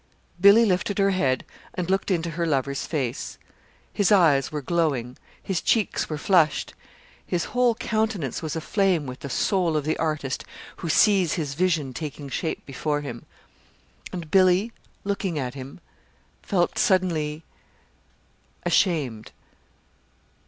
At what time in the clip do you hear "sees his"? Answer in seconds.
10.89-11.53